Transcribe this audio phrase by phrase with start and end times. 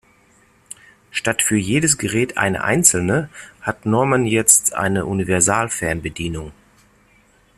[1.11, 3.29] Statt für jedes Gerät eine einzelne
[3.61, 6.53] hat Norman jetzt eine Universalfernbedienung.